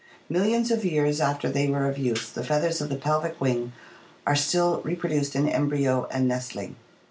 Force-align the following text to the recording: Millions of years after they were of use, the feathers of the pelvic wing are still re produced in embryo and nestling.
Millions 0.35 0.71
of 0.71 0.83
years 0.83 1.21
after 1.21 1.47
they 1.47 1.67
were 1.67 1.85
of 1.87 1.99
use, 1.99 2.31
the 2.31 2.43
feathers 2.43 2.81
of 2.81 2.89
the 2.89 2.95
pelvic 2.95 3.39
wing 3.39 3.71
are 4.25 4.35
still 4.35 4.81
re 4.83 4.95
produced 4.95 5.35
in 5.35 5.47
embryo 5.47 6.07
and 6.09 6.27
nestling. 6.27 6.75